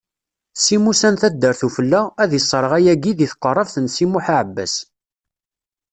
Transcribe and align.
Si 0.61 0.75
Musa 0.83 1.09
n 1.09 1.15
taddart 1.21 1.61
ufella, 1.67 2.01
ad 2.23 2.31
isserɣ 2.39 2.71
ayagi 2.77 3.13
deg 3.19 3.29
tqeṛṛabt 3.31 3.75
n 3.79 3.85
Si 3.95 4.05
Muḥ 4.11 4.25
Aɛebbas. 4.35 4.75